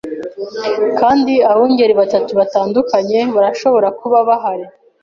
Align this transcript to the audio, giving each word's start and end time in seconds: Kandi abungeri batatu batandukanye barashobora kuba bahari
Kandi 0.99 1.33
abungeri 1.51 1.93
batatu 2.01 2.31
batandukanye 2.39 3.19
barashobora 3.35 3.87
kuba 3.99 4.17
bahari 4.27 4.65